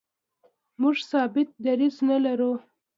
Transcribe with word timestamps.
موږ 0.81 0.95
ثابت 1.09 1.47
دریځ 1.65 1.95
نه 2.09 2.17
لرو. 2.25 2.53